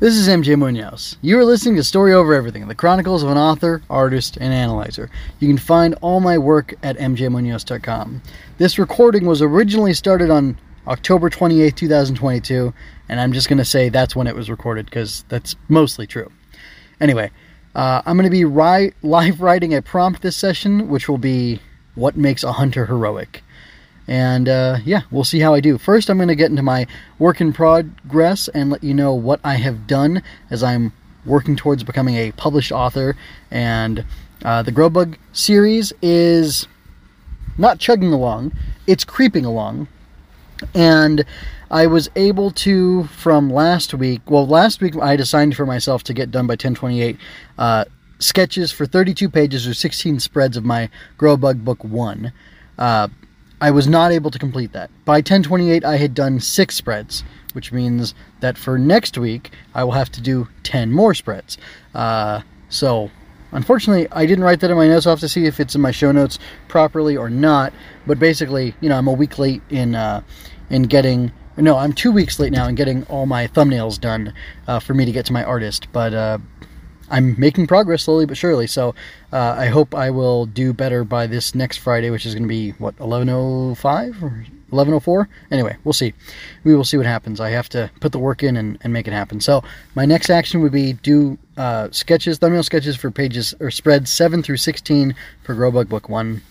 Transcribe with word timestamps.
This 0.00 0.16
is 0.16 0.28
MJ 0.28 0.58
Munoz. 0.58 1.18
You 1.20 1.38
are 1.38 1.44
listening 1.44 1.76
to 1.76 1.84
Story 1.84 2.14
Over 2.14 2.32
Everything, 2.32 2.66
the 2.68 2.74
chronicles 2.74 3.22
of 3.22 3.28
an 3.28 3.36
author, 3.36 3.82
artist, 3.90 4.38
and 4.40 4.50
analyzer. 4.50 5.10
You 5.40 5.48
can 5.48 5.58
find 5.58 5.94
all 6.00 6.20
my 6.20 6.38
work 6.38 6.72
at 6.82 6.96
mjmunoz.com. 6.96 8.22
This 8.56 8.78
recording 8.78 9.26
was 9.26 9.42
originally 9.42 9.92
started 9.92 10.30
on 10.30 10.56
October 10.86 11.28
28, 11.28 11.76
2022, 11.76 12.72
and 13.10 13.20
I'm 13.20 13.34
just 13.34 13.50
going 13.50 13.58
to 13.58 13.64
say 13.66 13.90
that's 13.90 14.16
when 14.16 14.26
it 14.26 14.34
was 14.34 14.48
recorded 14.48 14.86
because 14.86 15.26
that's 15.28 15.54
mostly 15.68 16.06
true. 16.06 16.32
Anyway, 16.98 17.30
uh, 17.74 18.00
I'm 18.06 18.16
going 18.16 18.24
to 18.24 18.30
be 18.30 18.46
ri- 18.46 18.94
live 19.02 19.42
writing 19.42 19.74
a 19.74 19.82
prompt 19.82 20.22
this 20.22 20.34
session, 20.34 20.88
which 20.88 21.10
will 21.10 21.18
be 21.18 21.60
What 21.94 22.16
Makes 22.16 22.42
a 22.42 22.52
Hunter 22.52 22.86
Heroic. 22.86 23.42
And 24.10 24.48
uh, 24.48 24.78
yeah, 24.84 25.02
we'll 25.12 25.22
see 25.22 25.38
how 25.38 25.54
I 25.54 25.60
do. 25.60 25.78
First, 25.78 26.10
I'm 26.10 26.18
going 26.18 26.28
to 26.28 26.34
get 26.34 26.50
into 26.50 26.64
my 26.64 26.88
work 27.20 27.40
in 27.40 27.52
progress 27.52 28.48
and 28.48 28.68
let 28.68 28.82
you 28.82 28.92
know 28.92 29.14
what 29.14 29.38
I 29.44 29.54
have 29.54 29.86
done 29.86 30.24
as 30.50 30.64
I'm 30.64 30.92
working 31.24 31.54
towards 31.54 31.84
becoming 31.84 32.16
a 32.16 32.32
published 32.32 32.72
author. 32.72 33.16
And 33.52 34.04
uh, 34.44 34.62
the 34.62 34.72
Growbug 34.72 35.16
series 35.32 35.92
is 36.02 36.66
not 37.56 37.78
chugging 37.78 38.12
along, 38.12 38.50
it's 38.88 39.04
creeping 39.04 39.44
along. 39.44 39.86
And 40.74 41.24
I 41.70 41.86
was 41.86 42.10
able 42.16 42.50
to, 42.50 43.04
from 43.04 43.48
last 43.48 43.94
week, 43.94 44.22
well, 44.28 44.44
last 44.44 44.80
week 44.80 44.96
I 44.96 45.12
had 45.12 45.20
assigned 45.20 45.54
for 45.54 45.66
myself 45.66 46.02
to 46.04 46.12
get 46.12 46.32
done 46.32 46.48
by 46.48 46.54
1028 46.54 47.16
uh, 47.58 47.84
sketches 48.18 48.72
for 48.72 48.86
32 48.86 49.30
pages 49.30 49.68
or 49.68 49.74
16 49.74 50.18
spreads 50.18 50.56
of 50.56 50.64
my 50.64 50.90
Growbug 51.16 51.64
Book 51.64 51.84
1. 51.84 52.32
Uh, 52.76 53.08
I 53.60 53.70
was 53.70 53.86
not 53.86 54.10
able 54.10 54.30
to 54.30 54.38
complete 54.38 54.72
that. 54.72 54.90
By 55.04 55.16
1028, 55.16 55.84
I 55.84 55.96
had 55.96 56.14
done 56.14 56.40
six 56.40 56.76
spreads, 56.76 57.22
which 57.52 57.72
means 57.72 58.14
that 58.40 58.56
for 58.56 58.78
next 58.78 59.18
week, 59.18 59.50
I 59.74 59.84
will 59.84 59.92
have 59.92 60.10
to 60.12 60.20
do 60.20 60.48
10 60.62 60.92
more 60.92 61.12
spreads. 61.12 61.58
Uh, 61.94 62.40
so, 62.70 63.10
unfortunately, 63.52 64.08
I 64.12 64.24
didn't 64.24 64.44
write 64.44 64.60
that 64.60 64.70
in 64.70 64.76
my 64.78 64.88
notes. 64.88 65.06
I'll 65.06 65.12
have 65.12 65.20
to 65.20 65.28
see 65.28 65.44
if 65.44 65.60
it's 65.60 65.74
in 65.74 65.82
my 65.82 65.90
show 65.90 66.10
notes 66.10 66.38
properly 66.68 67.16
or 67.18 67.28
not. 67.28 67.74
But 68.06 68.18
basically, 68.18 68.74
you 68.80 68.88
know, 68.88 68.96
I'm 68.96 69.08
a 69.08 69.12
week 69.12 69.38
late 69.38 69.62
in, 69.68 69.94
uh, 69.94 70.22
in 70.70 70.84
getting. 70.84 71.32
No, 71.56 71.76
I'm 71.76 71.92
two 71.92 72.12
weeks 72.12 72.38
late 72.38 72.52
now 72.52 72.66
in 72.66 72.74
getting 72.74 73.04
all 73.04 73.26
my 73.26 73.46
thumbnails 73.46 74.00
done 74.00 74.32
uh, 74.66 74.78
for 74.78 74.94
me 74.94 75.04
to 75.04 75.12
get 75.12 75.26
to 75.26 75.32
my 75.34 75.44
artist. 75.44 75.88
But 75.92 76.14
uh, 76.14 76.38
I'm 77.10 77.38
making 77.38 77.66
progress 77.66 78.04
slowly 78.04 78.26
but 78.26 78.36
surely. 78.36 78.66
So 78.66 78.94
uh, 79.32 79.54
I 79.58 79.66
hope 79.66 79.94
I 79.94 80.10
will 80.10 80.46
do 80.46 80.72
better 80.72 81.04
by 81.04 81.26
this 81.26 81.54
next 81.54 81.78
Friday, 81.78 82.10
which 82.10 82.24
is 82.24 82.34
going 82.34 82.44
to 82.44 82.48
be 82.48 82.70
what 82.72 82.96
11:05 82.98 84.22
or 84.22 84.46
11:04. 84.70 85.26
Anyway, 85.50 85.76
we'll 85.84 85.92
see. 85.92 86.14
We 86.64 86.74
will 86.74 86.84
see 86.84 86.96
what 86.96 87.06
happens. 87.06 87.40
I 87.40 87.50
have 87.50 87.68
to 87.70 87.90
put 88.00 88.12
the 88.12 88.18
work 88.18 88.42
in 88.42 88.56
and, 88.56 88.78
and 88.82 88.92
make 88.92 89.08
it 89.08 89.12
happen. 89.12 89.40
So 89.40 89.62
my 89.94 90.04
next 90.04 90.30
action 90.30 90.60
would 90.60 90.72
be 90.72 90.94
do 90.94 91.38
uh, 91.56 91.88
sketches, 91.90 92.38
thumbnail 92.38 92.62
sketches 92.62 92.96
for 92.96 93.10
pages 93.10 93.54
or 93.60 93.70
spreads 93.70 94.10
seven 94.10 94.42
through 94.42 94.58
16 94.58 95.14
for 95.42 95.54
Growbug 95.54 95.88
Book 95.88 96.08
One. 96.08 96.42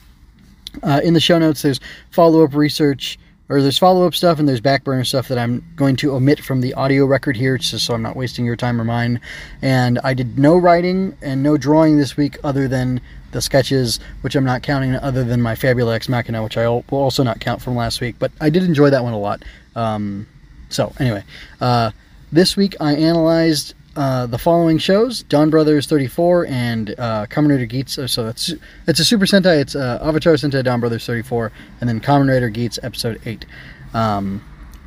Uh, 0.84 1.02
in 1.04 1.14
the 1.14 1.20
show 1.20 1.40
notes, 1.40 1.64
there's 1.64 1.80
follow-up 2.12 2.54
research 2.54 3.18
or 3.50 3.62
there's 3.62 3.80
follow-up 3.80 4.14
stuff 4.14 4.38
and 4.40 4.48
there's 4.48 4.62
back 4.62 4.84
burner 4.84 5.04
stuff 5.04 5.28
that 5.28 5.40
I'm 5.40 5.64
going 5.76 5.96
to 5.98 6.14
omit 6.14 6.40
from 6.40 6.62
the 6.62 6.74
audio 6.76 7.06
record 7.06 7.36
here 7.36 7.58
just 7.58 7.84
so 7.86 7.96
I'm 7.96 8.04
not 8.04 8.16
wasting 8.16 8.46
your 8.46 8.56
time 8.56 8.80
or 8.80 8.84
mine. 8.84 9.20
And 9.62 10.00
I 10.04 10.14
did 10.14 10.38
no 10.38 10.56
writing 10.56 11.18
and 11.22 11.42
no 11.42 11.58
drawing 11.58 11.98
this 11.98 12.16
week 12.16 12.38
other 12.44 12.68
than 12.68 13.02
the 13.32 13.42
sketches, 13.42 14.00
which 14.22 14.36
I'm 14.36 14.46
not 14.46 14.62
counting 14.62 14.96
other 14.96 15.24
than 15.24 15.42
my 15.42 15.56
Fabula 15.56 15.96
Ex 15.96 16.08
Machina, 16.08 16.44
which 16.44 16.58
I 16.58 16.68
will 16.68 16.86
also 16.92 17.24
not 17.24 17.40
count 17.40 17.62
from 17.62 17.76
last 17.76 18.02
week, 18.02 18.16
but 18.20 18.32
I 18.40 18.50
did 18.50 18.64
enjoy 18.64 18.92
that 18.92 19.04
one 19.04 19.14
a 19.14 19.20
lot. 19.20 19.44
Um, 19.76 20.28
so 20.70 20.94
anyway, 21.00 21.24
uh, 21.60 21.92
this 22.32 22.56
week 22.56 22.76
I 22.80 22.96
analyzed 22.96 23.74
uh, 23.96 24.26
the 24.28 24.38
following 24.38 24.78
shows: 24.78 25.24
Donbrothers 25.24 25.88
34 25.88 26.46
and 26.48 26.92
uh, 26.98 27.26
Kamen 27.28 27.50
Rider 27.50 27.66
Geats. 27.66 28.12
So 28.12 28.28
it's 28.28 28.54
it's 28.88 29.00
a 29.00 29.06
Super 29.06 29.26
Sentai. 29.26 29.60
It's 29.60 29.76
uh, 29.76 30.00
Avatar 30.02 30.34
Sentai 30.34 30.64
Donbrothers 30.64 31.06
34, 31.06 31.52
and 31.82 31.90
then 31.90 32.00
Kamen 32.00 32.30
Rider 32.30 32.50
Geats 32.50 32.80
Episode 32.84 33.20
8. 33.26 33.46
Um, 33.94 34.44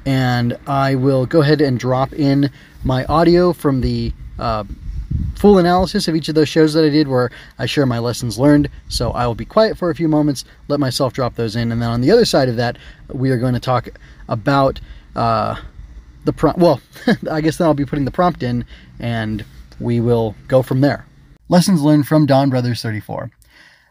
and 0.06 0.58
I 0.66 0.94
will 0.94 1.26
go 1.26 1.42
ahead 1.42 1.60
and 1.60 1.78
drop 1.78 2.12
in 2.12 2.50
my 2.84 3.04
audio 3.06 3.52
from 3.52 3.80
the 3.80 4.12
uh, 4.38 4.64
full 5.36 5.58
analysis 5.58 6.08
of 6.08 6.16
each 6.16 6.28
of 6.28 6.34
those 6.34 6.48
shows 6.48 6.72
that 6.74 6.84
I 6.84 6.88
did, 6.88 7.08
where 7.08 7.30
I 7.58 7.66
share 7.66 7.86
my 7.86 7.98
lessons 7.98 8.38
learned. 8.38 8.68
So 8.88 9.10
I 9.10 9.26
will 9.26 9.34
be 9.34 9.44
quiet 9.44 9.76
for 9.76 9.90
a 9.90 9.94
few 9.94 10.08
moments, 10.08 10.44
let 10.68 10.80
myself 10.80 11.12
drop 11.12 11.34
those 11.34 11.56
in, 11.56 11.72
and 11.72 11.82
then 11.82 11.90
on 11.90 12.00
the 12.00 12.10
other 12.10 12.24
side 12.24 12.48
of 12.48 12.56
that, 12.56 12.78
we 13.08 13.30
are 13.30 13.38
going 13.38 13.54
to 13.54 13.60
talk 13.60 13.88
about. 14.28 14.80
Uh, 15.14 15.56
the 16.24 16.32
prompt. 16.32 16.58
Well, 16.58 16.80
I 17.30 17.40
guess 17.40 17.56
then 17.56 17.66
I'll 17.66 17.74
be 17.74 17.84
putting 17.84 18.04
the 18.04 18.10
prompt 18.10 18.42
in 18.42 18.64
and 19.02 19.44
we 19.78 20.00
will 20.00 20.34
go 20.48 20.62
from 20.62 20.80
there. 20.80 21.04
Lessons 21.48 21.82
learned 21.82 22.08
from 22.08 22.26
Donbrothers 22.26 22.80
34. 22.80 23.30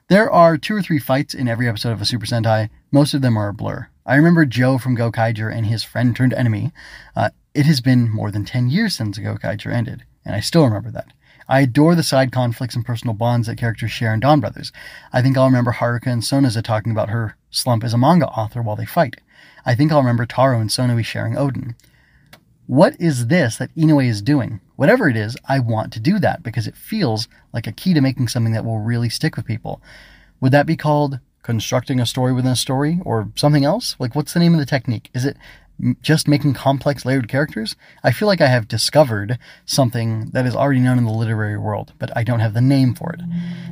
There 0.08 0.32
are 0.32 0.58
two 0.58 0.76
or 0.76 0.82
three 0.82 1.00
fights 1.00 1.34
in 1.34 1.48
every 1.48 1.68
episode 1.68 1.92
of 1.92 2.02
a 2.02 2.06
Super 2.06 2.26
Sentai. 2.26 2.70
Most 2.92 3.14
of 3.14 3.22
them 3.22 3.38
are 3.38 3.50
a 3.50 3.54
blur. 3.54 3.88
I 4.06 4.16
remember 4.16 4.46
Joe 4.46 4.78
from 4.78 4.98
Gokaiger 4.98 5.54
and 5.56 5.68
his 5.68 5.84
friend 5.84 6.16
turned 6.16 6.34
enemy. 6.34 6.72
Uh, 7.16 7.30
it 7.54 7.66
has 7.66 7.82
been 7.82 8.10
more 8.10 8.32
than 8.32 8.46
10 8.46 8.70
years 8.70 8.96
since 8.96 9.20
Gokaiger 9.20 9.72
ended, 9.72 10.04
and 10.26 10.36
I 10.36 10.40
still 10.40 10.64
remember 10.64 10.90
that. 10.92 11.14
I 11.48 11.62
adore 11.62 11.96
the 11.96 12.04
side 12.04 12.32
conflicts 12.32 12.76
and 12.76 12.86
personal 12.86 13.14
bonds 13.14 13.48
that 13.48 13.58
characters 13.58 13.92
share 13.92 14.14
in 14.14 14.22
Donbrothers. 14.22 14.72
I 15.12 15.22
think 15.22 15.38
I'll 15.38 15.46
remember 15.46 15.74
Haruka 15.74 16.08
and 16.08 16.22
Sonoza 16.22 16.64
talking 16.64 16.92
about 16.92 17.10
her 17.10 17.36
slump 17.50 17.84
as 17.84 17.94
a 17.94 17.98
manga 17.98 18.28
author 18.28 18.62
while 18.62 18.76
they 18.76 18.86
fight. 18.86 19.18
I 19.66 19.76
think 19.76 19.92
I'll 19.92 20.00
remember 20.00 20.26
Taro 20.26 20.60
and 20.60 20.70
Sonoi 20.70 21.06
sharing 21.06 21.36
oden. 21.36 21.76
What 22.68 22.96
is 23.00 23.28
this 23.28 23.58
that 23.58 23.76
Inoue 23.76 24.08
is 24.08 24.22
doing? 24.22 24.62
Whatever 24.82 25.08
it 25.08 25.16
is, 25.16 25.38
I 25.48 25.60
want 25.60 25.94
to 25.94 26.00
do 26.00 26.18
that 26.18 26.42
because 26.42 26.66
it 26.66 26.76
feels 26.76 27.28
like 27.54 27.68
a 27.68 27.72
key 27.72 27.94
to 27.94 28.02
making 28.02 28.30
something 28.30 28.54
that 28.54 28.66
will 28.66 28.80
really 28.80 29.10
stick 29.10 29.36
with 29.36 29.46
people. 29.46 29.80
Would 30.40 30.54
that 30.54 30.66
be 30.66 30.76
called 30.76 31.20
constructing 31.44 32.00
a 32.00 32.06
story 32.08 32.34
within 32.34 32.54
a 32.54 32.56
story 32.56 33.00
or 33.06 33.32
something 33.36 33.64
else? 33.64 33.96
Like, 34.00 34.16
what's 34.16 34.34
the 34.34 34.40
name 34.40 34.56
of 34.56 34.60
the 34.60 34.66
technique? 34.66 35.12
Is 35.14 35.24
it 35.24 35.38
just 36.02 36.28
making 36.28 36.56
complex 36.56 37.06
layered 37.06 37.28
characters? 37.28 37.76
I 38.04 38.12
feel 38.12 38.28
like 38.28 38.42
I 38.42 38.48
have 38.48 38.68
discovered 38.68 39.38
something 39.66 40.32
that 40.32 40.48
is 40.48 40.56
already 40.56 40.80
known 40.80 40.98
in 40.98 41.06
the 41.06 41.12
literary 41.12 41.60
world, 41.60 41.94
but 42.00 42.10
I 42.18 42.24
don't 42.24 42.40
have 42.40 42.56
the 42.56 42.60
name 42.60 42.96
for 42.96 43.14
it. 43.14 43.22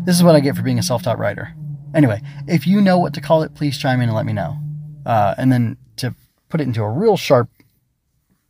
This 0.05 0.15
is 0.15 0.23
what 0.23 0.35
I 0.35 0.41
get 0.41 0.55
for 0.55 0.61
being 0.61 0.77
a 0.77 0.83
self 0.83 1.01
taught 1.01 1.17
writer. 1.17 1.55
Anyway, 1.95 2.21
if 2.47 2.67
you 2.67 2.81
know 2.81 2.99
what 2.99 3.15
to 3.15 3.21
call 3.21 3.41
it, 3.41 3.55
please 3.55 3.79
chime 3.79 3.99
in 4.01 4.09
and 4.09 4.15
let 4.15 4.27
me 4.27 4.33
know. 4.33 4.59
Uh, 5.07 5.33
and 5.39 5.51
then 5.51 5.75
to 5.95 6.13
put 6.49 6.61
it 6.61 6.67
into 6.67 6.83
a 6.83 6.91
real 6.91 7.17
sharp 7.17 7.49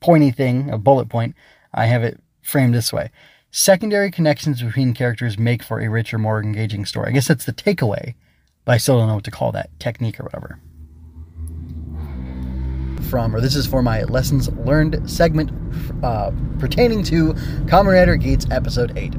pointy 0.01 0.31
thing, 0.31 0.69
a 0.69 0.77
bullet 0.77 1.07
point, 1.07 1.35
I 1.73 1.85
have 1.85 2.03
it 2.03 2.19
framed 2.49 2.73
this 2.73 2.91
way. 2.91 3.11
Secondary 3.51 4.11
connections 4.11 4.61
between 4.61 4.93
characters 4.93 5.37
make 5.37 5.63
for 5.63 5.79
a 5.79 5.87
richer, 5.87 6.17
more 6.17 6.41
engaging 6.41 6.85
story. 6.85 7.09
I 7.09 7.11
guess 7.11 7.27
that's 7.27 7.45
the 7.45 7.53
takeaway, 7.53 8.13
but 8.65 8.73
I 8.73 8.77
still 8.77 8.97
don't 8.97 9.07
know 9.07 9.15
what 9.15 9.23
to 9.23 9.31
call 9.31 9.51
that 9.53 9.69
technique 9.79 10.19
or 10.19 10.23
whatever. 10.23 10.59
From, 13.09 13.35
or 13.35 13.41
this 13.41 13.55
is 13.55 13.65
for 13.65 13.81
my 13.81 14.03
lessons 14.03 14.49
learned 14.49 15.09
segment 15.09 15.51
uh, 16.03 16.31
pertaining 16.59 17.01
to 17.05 17.33
Rider 17.71 18.17
Geats 18.17 18.45
Episode 18.51 18.95
8. 18.95 19.15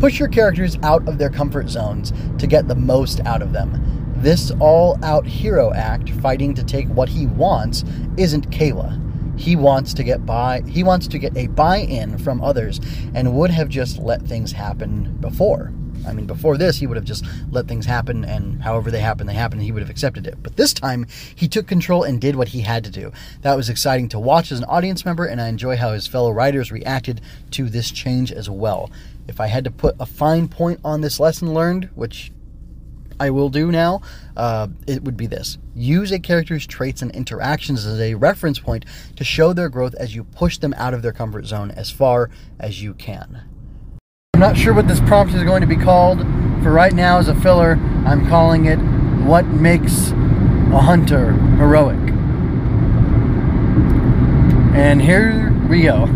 Push 0.00 0.18
your 0.18 0.28
characters 0.28 0.76
out 0.82 1.06
of 1.06 1.18
their 1.18 1.30
comfort 1.30 1.68
zones 1.68 2.12
to 2.38 2.46
get 2.46 2.66
the 2.66 2.74
most 2.74 3.20
out 3.20 3.42
of 3.42 3.52
them. 3.52 4.14
This 4.16 4.50
all 4.58 4.98
out 5.04 5.26
hero 5.26 5.72
act, 5.74 6.10
fighting 6.10 6.54
to 6.54 6.64
take 6.64 6.88
what 6.88 7.08
he 7.08 7.26
wants, 7.26 7.84
isn't 8.16 8.50
Keiwa 8.50 9.09
he 9.40 9.56
wants 9.56 9.94
to 9.94 10.04
get 10.04 10.24
by 10.26 10.62
he 10.68 10.84
wants 10.84 11.08
to 11.08 11.18
get 11.18 11.36
a 11.36 11.46
buy-in 11.48 12.18
from 12.18 12.42
others 12.42 12.80
and 13.14 13.34
would 13.34 13.50
have 13.50 13.68
just 13.68 13.98
let 13.98 14.22
things 14.22 14.52
happen 14.52 15.16
before 15.20 15.72
I 16.06 16.12
mean, 16.12 16.26
before 16.26 16.56
this, 16.56 16.78
he 16.78 16.86
would 16.86 16.96
have 16.96 17.04
just 17.04 17.24
let 17.50 17.68
things 17.68 17.86
happen, 17.86 18.24
and 18.24 18.62
however 18.62 18.90
they 18.90 19.00
happen, 19.00 19.26
they 19.26 19.34
happen, 19.34 19.60
he 19.60 19.72
would 19.72 19.82
have 19.82 19.90
accepted 19.90 20.26
it. 20.26 20.42
But 20.42 20.56
this 20.56 20.72
time, 20.72 21.06
he 21.34 21.48
took 21.48 21.66
control 21.66 22.04
and 22.04 22.20
did 22.20 22.36
what 22.36 22.48
he 22.48 22.60
had 22.60 22.84
to 22.84 22.90
do. 22.90 23.12
That 23.42 23.56
was 23.56 23.68
exciting 23.68 24.08
to 24.10 24.18
watch 24.18 24.50
as 24.50 24.58
an 24.58 24.64
audience 24.64 25.04
member, 25.04 25.24
and 25.24 25.40
I 25.40 25.48
enjoy 25.48 25.76
how 25.76 25.92
his 25.92 26.06
fellow 26.06 26.30
writers 26.30 26.72
reacted 26.72 27.20
to 27.52 27.68
this 27.68 27.90
change 27.90 28.32
as 28.32 28.48
well. 28.48 28.90
If 29.28 29.40
I 29.40 29.46
had 29.46 29.64
to 29.64 29.70
put 29.70 29.96
a 30.00 30.06
fine 30.06 30.48
point 30.48 30.80
on 30.84 31.02
this 31.02 31.20
lesson 31.20 31.52
learned, 31.52 31.90
which 31.94 32.32
I 33.20 33.28
will 33.28 33.50
do 33.50 33.70
now, 33.70 34.00
uh, 34.34 34.68
it 34.86 35.04
would 35.04 35.16
be 35.16 35.26
this. 35.26 35.58
Use 35.74 36.10
a 36.10 36.18
character's 36.18 36.66
traits 36.66 37.02
and 37.02 37.10
interactions 37.12 37.84
as 37.84 38.00
a 38.00 38.14
reference 38.14 38.58
point 38.58 38.86
to 39.16 39.24
show 39.24 39.52
their 39.52 39.68
growth 39.68 39.94
as 39.96 40.14
you 40.14 40.24
push 40.24 40.56
them 40.56 40.72
out 40.78 40.94
of 40.94 41.02
their 41.02 41.12
comfort 41.12 41.44
zone 41.44 41.70
as 41.70 41.90
far 41.90 42.30
as 42.58 42.82
you 42.82 42.94
can. 42.94 43.42
I'm 44.32 44.40
not 44.40 44.56
sure 44.56 44.72
what 44.72 44.88
this 44.88 45.00
prompt 45.00 45.34
is 45.34 45.44
going 45.44 45.60
to 45.60 45.66
be 45.66 45.76
called. 45.76 46.20
For 46.62 46.72
right 46.72 46.94
now, 46.94 47.18
as 47.18 47.28
a 47.28 47.34
filler, 47.34 47.72
I'm 48.06 48.26
calling 48.26 48.64
it 48.64 48.78
What 49.26 49.44
Makes 49.46 50.12
a 50.12 50.80
Hunter 50.80 51.32
Heroic. 51.32 51.98
And 54.74 55.02
here 55.02 55.52
we 55.68 55.82
go. 55.82 56.06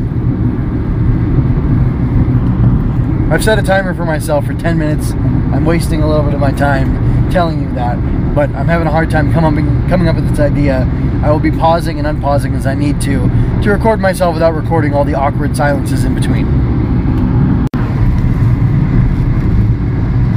I've 3.30 3.42
set 3.42 3.58
a 3.58 3.62
timer 3.62 3.94
for 3.94 4.04
myself 4.04 4.44
for 4.44 4.52
10 4.52 4.78
minutes. 4.78 5.12
I'm 5.12 5.64
wasting 5.64 6.02
a 6.02 6.08
little 6.08 6.24
bit 6.24 6.34
of 6.34 6.40
my 6.40 6.52
time 6.52 7.30
telling 7.30 7.62
you 7.62 7.72
that, 7.74 7.96
but 8.34 8.50
I'm 8.50 8.68
having 8.68 8.86
a 8.86 8.90
hard 8.90 9.10
time 9.10 9.32
coming 9.32 9.64
coming 9.88 10.08
up 10.08 10.16
with 10.16 10.28
this 10.28 10.38
idea. 10.38 10.86
I 11.22 11.30
will 11.30 11.40
be 11.40 11.50
pausing 11.50 11.98
and 11.98 12.06
unpausing 12.06 12.54
as 12.54 12.66
I 12.66 12.74
need 12.74 13.00
to 13.00 13.28
to 13.62 13.70
record 13.70 13.98
myself 13.98 14.34
without 14.34 14.54
recording 14.54 14.92
all 14.94 15.04
the 15.04 15.14
awkward 15.14 15.56
silences 15.56 16.04
in 16.04 16.14
between. 16.14 16.44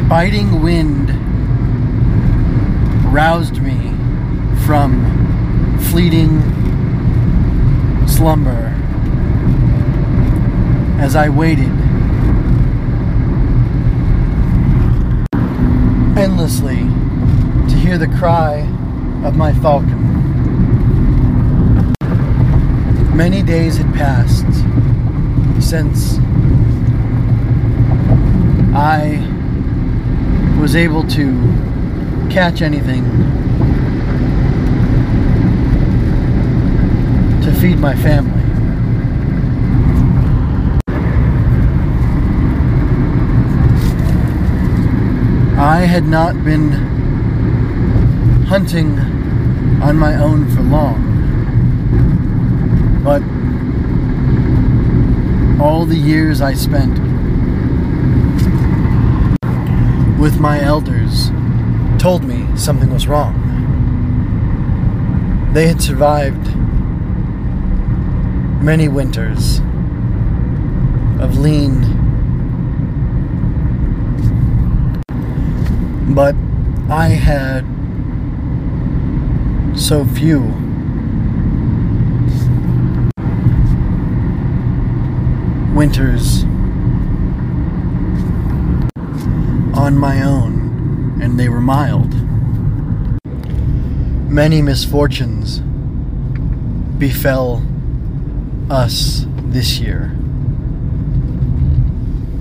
Biting 0.08 0.62
wind 0.62 1.10
roused 3.14 3.62
me 3.62 3.94
from 4.66 5.78
fleeting 5.92 6.42
slumber 8.08 8.74
as 11.00 11.18
I 11.18 11.28
waited 11.28 11.87
endlessly 16.28 16.80
to 17.70 17.76
hear 17.80 17.98
the 17.98 18.08
cry 18.20 18.60
of 19.24 19.38
my 19.38 19.54
falcon. 19.54 19.98
Many 23.16 23.42
days 23.42 23.78
had 23.78 23.94
passed 23.96 24.46
since 25.66 26.18
I 28.76 29.24
was 30.60 30.76
able 30.76 31.08
to 31.08 31.32
catch 32.30 32.62
anything 32.62 33.06
to 37.42 37.54
feed 37.62 37.80
my 37.80 37.96
family. 37.96 38.37
I 45.68 45.82
had 45.82 46.06
not 46.06 46.46
been 46.46 46.72
hunting 48.48 48.98
on 49.82 49.98
my 49.98 50.16
own 50.16 50.50
for 50.50 50.62
long, 50.62 51.04
but 53.04 53.22
all 55.62 55.86
the 55.86 55.98
years 55.98 56.40
I 56.40 56.54
spent 56.54 56.98
with 60.18 60.40
my 60.40 60.62
elders 60.62 61.32
told 62.02 62.24
me 62.24 62.48
something 62.56 62.90
was 62.90 63.10
wrong. 63.10 63.36
They 65.52 65.68
had 65.68 65.82
survived 65.82 66.56
many 68.64 68.88
winters 68.88 69.60
of 71.20 71.38
lean 71.38 72.07
but 76.10 76.36
I 76.90 77.10
had 77.10 77.66
so 79.78 80.06
few. 80.06 80.40
Winters 85.76 86.44
on 89.78 89.96
my 89.96 90.24
own, 90.24 91.20
and 91.22 91.40
they 91.40 91.50
were 91.50 91.62
mild. 91.62 92.14
Many 94.30 94.62
misfortunes 94.62 95.60
befell 96.98 97.62
us 98.72 99.26
this 99.50 99.80
year, 99.80 100.16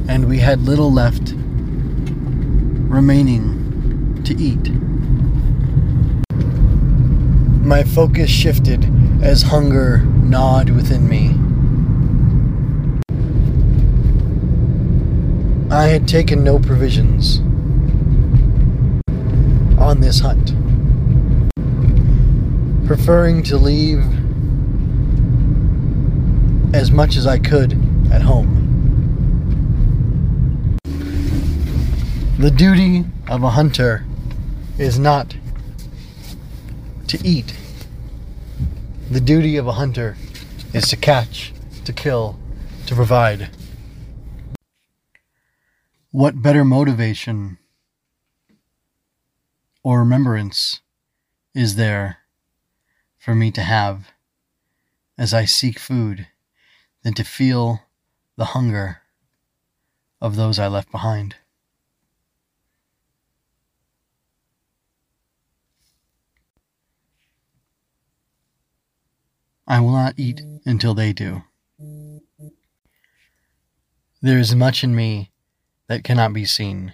and 0.08 0.26
we 0.28 0.38
had 0.38 0.62
little 0.62 0.90
left 0.90 1.35
remaining 2.88 4.22
to 4.24 4.34
eat. 4.36 4.70
My 7.64 7.82
focus 7.82 8.30
shifted 8.30 8.90
as 9.22 9.42
hunger 9.42 9.98
gnawed 9.98 10.70
within 10.70 11.08
me. 11.08 11.34
I 15.70 15.86
had 15.88 16.06
taken 16.06 16.44
no 16.44 16.58
provisions 16.58 17.40
on 19.78 20.00
this 20.00 20.20
hunt, 20.20 20.54
preferring 22.86 23.42
to 23.44 23.56
leave 23.56 24.04
as 26.74 26.90
much 26.90 27.16
as 27.16 27.26
I 27.26 27.38
could 27.38 27.72
at 28.12 28.22
home. 28.22 28.55
The 32.38 32.50
duty 32.50 33.06
of 33.28 33.42
a 33.42 33.48
hunter 33.48 34.04
is 34.76 34.98
not 34.98 35.34
to 37.08 37.18
eat. 37.26 37.56
The 39.10 39.22
duty 39.22 39.56
of 39.56 39.66
a 39.66 39.72
hunter 39.72 40.18
is 40.74 40.86
to 40.88 40.98
catch, 40.98 41.54
to 41.86 41.94
kill, 41.94 42.38
to 42.88 42.94
provide. 42.94 43.48
What 46.10 46.42
better 46.42 46.62
motivation 46.62 47.56
or 49.82 50.00
remembrance 50.00 50.82
is 51.54 51.76
there 51.76 52.18
for 53.16 53.34
me 53.34 53.50
to 53.52 53.62
have 53.62 54.10
as 55.16 55.32
I 55.32 55.46
seek 55.46 55.78
food 55.78 56.26
than 57.02 57.14
to 57.14 57.24
feel 57.24 57.84
the 58.36 58.52
hunger 58.56 59.00
of 60.20 60.36
those 60.36 60.58
I 60.58 60.66
left 60.66 60.90
behind? 60.90 61.36
I 69.66 69.80
will 69.80 69.92
not 69.92 70.14
eat 70.16 70.42
until 70.64 70.94
they 70.94 71.12
do. 71.12 71.42
There 74.22 74.38
is 74.38 74.54
much 74.54 74.82
in 74.84 74.94
me 74.94 75.32
that 75.88 76.04
cannot 76.04 76.32
be 76.32 76.44
seen. 76.44 76.92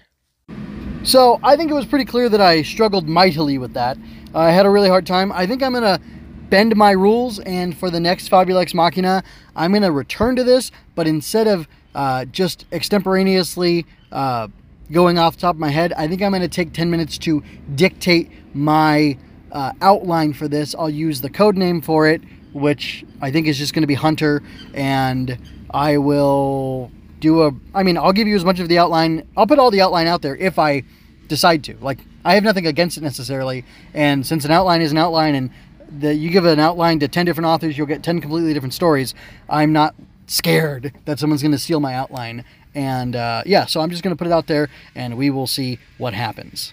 So 1.05 1.41
I 1.43 1.57
think 1.57 1.71
it 1.71 1.75
was 1.75 1.87
pretty 1.87 2.05
clear 2.05 2.29
that 2.29 2.41
I 2.41 2.63
struggled 2.63 3.09
mightily 3.09 3.59
with 3.59 3.75
that. 3.75 3.99
I 4.35 4.51
had 4.51 4.67
a 4.67 4.71
really 4.71 4.89
hard 4.89 5.07
time. 5.07 5.33
I 5.33 5.47
think 5.47 5.63
I'm 5.63 5.73
going 5.73 5.83
to 5.83 6.01
bend 6.49 6.77
my 6.77 6.91
rules, 6.91 7.39
and 7.41 7.77
for 7.77 7.91
the 7.91 7.99
next 7.99 8.29
Fabula 8.29 8.63
Ex 8.63 8.75
Machina, 8.75 9.23
I'm 9.57 9.73
going 9.73 9.83
to 9.83 9.91
return 9.91 10.37
to 10.37 10.45
this, 10.45 10.71
but 10.95 11.07
instead 11.07 11.47
of 11.49 11.67
uh, 11.95 12.25
just 12.27 12.67
extemporaneously 12.73 13.87
uh, 14.11 14.49
going 14.91 15.19
off 15.19 15.37
top 15.37 15.57
of 15.57 15.61
my 15.61 15.71
head, 15.71 15.93
I 15.95 16.07
think 16.07 16.23
I'm 16.23 16.31
going 16.31 16.43
to 16.43 16.49
take 16.49 16.73
10 16.73 16.91
minutes 16.91 17.19
to 17.19 17.43
dictate 17.75 18.31
my 18.55 19.17
uh, 19.51 19.73
outline 19.81 20.33
for 20.35 20.47
this. 20.49 20.75
I'll 20.75 20.91
use 20.91 21.21
the 21.21 21.31
code 21.31 21.57
name 21.57 21.81
for 21.81 22.07
it, 22.07 22.23
which 22.53 23.05
I 23.21 23.31
think 23.31 23.47
is 23.47 23.59
just 23.59 23.75
going 23.75 23.83
to 23.83 23.87
be 23.87 23.95
Hunter, 23.95 24.43
and 24.75 25.39
I 25.71 25.99
will 25.99 26.91
do 27.21 27.43
a. 27.43 27.53
I 27.75 27.83
mean, 27.83 27.97
I'll 27.97 28.13
give 28.13 28.29
you 28.29 28.37
as 28.37 28.45
much 28.45 28.61
of 28.61 28.69
the 28.69 28.79
outline. 28.79 29.27
I'll 29.37 29.47
put 29.47 29.59
all 29.59 29.71
the 29.71 29.81
outline 29.81 30.07
out 30.07 30.23
there 30.23 30.37
if 30.37 30.59
I 30.59 30.83
decide 31.29 31.65
to. 31.65 31.77
Like, 31.81 31.99
I 32.25 32.35
have 32.35 32.45
nothing 32.45 32.67
against 32.67 32.97
it 32.97 33.03
necessarily, 33.03 33.65
and 33.95 34.27
since 34.27 34.45
an 34.45 34.51
outline 34.51 34.83
is 34.83 34.93
an 34.93 34.99
outline, 34.99 35.35
and 35.35 35.51
you 36.01 36.31
give 36.31 36.45
an 36.45 36.59
outline 36.59 36.99
to 37.01 37.09
10 37.09 37.27
different 37.27 37.47
authors, 37.47 37.77
you'll 37.77 37.87
get 37.87 38.03
10 38.03 38.21
completely 38.21 38.55
different 38.55 38.75
stories. 38.75 39.15
I'm 39.49 39.73
not 39.73 39.95
scared 40.27 40.93
that 41.05 41.19
someone's 41.19 41.43
going 41.43 41.53
to 41.53 41.59
steal 41.59 41.81
my 41.81 41.95
outline. 41.95 42.45
And 42.75 43.15
uh, 43.15 43.43
yeah, 43.45 43.67
so 43.67 43.81
I'm 43.81 43.91
just 43.91 44.03
going 44.03 44.15
to 44.15 44.19
put 44.19 44.27
it 44.27 44.33
out 44.33 44.47
there 44.47 44.69
and 44.95 45.19
we 45.19 45.31
will 45.31 45.47
see 45.47 45.79
what 45.99 46.15
happens. 46.15 46.73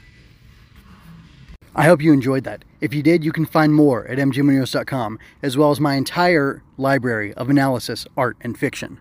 I 1.75 1.85
hope 1.85 2.01
you 2.01 2.11
enjoyed 2.11 2.43
that. 2.45 2.65
If 2.81 2.93
you 2.93 3.03
did, 3.03 3.23
you 3.23 3.31
can 3.31 3.45
find 3.45 3.75
more 3.75 4.07
at 4.07 4.17
mjmunoz.com, 4.17 5.19
as 5.43 5.55
well 5.55 5.71
as 5.71 5.79
my 5.79 5.95
entire 5.95 6.63
library 6.77 7.33
of 7.35 7.49
analysis, 7.49 8.07
art, 8.17 8.37
and 8.41 8.57
fiction. 8.57 8.97